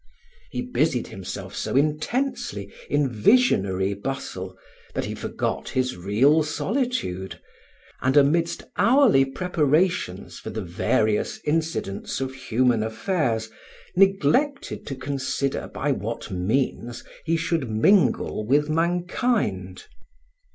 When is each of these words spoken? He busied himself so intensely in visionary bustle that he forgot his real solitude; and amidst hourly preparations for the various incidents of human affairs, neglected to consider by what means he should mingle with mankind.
He 0.49 0.63
busied 0.63 1.05
himself 1.09 1.55
so 1.55 1.75
intensely 1.75 2.73
in 2.89 3.07
visionary 3.07 3.93
bustle 3.93 4.57
that 4.95 5.05
he 5.05 5.13
forgot 5.13 5.69
his 5.69 5.95
real 5.95 6.41
solitude; 6.41 7.39
and 8.01 8.17
amidst 8.17 8.63
hourly 8.77 9.25
preparations 9.25 10.39
for 10.39 10.49
the 10.49 10.63
various 10.63 11.39
incidents 11.43 12.19
of 12.19 12.33
human 12.33 12.81
affairs, 12.81 13.51
neglected 13.95 14.87
to 14.87 14.95
consider 14.95 15.67
by 15.67 15.91
what 15.91 16.31
means 16.31 17.03
he 17.23 17.37
should 17.37 17.69
mingle 17.69 18.43
with 18.43 18.71
mankind. 18.71 19.85